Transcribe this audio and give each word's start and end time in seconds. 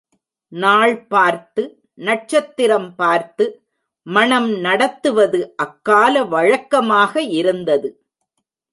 நாள் 0.51 0.95
பார்த்து 1.07 1.63
நட்சத்திரம் 1.93 2.89
பார்த்து 2.95 3.45
மணம் 4.07 4.51
நடத்துவது 4.59 5.55
அக்கால 5.55 6.23
வழக்கமாக 6.25 7.21
இருந்தது. 7.21 7.89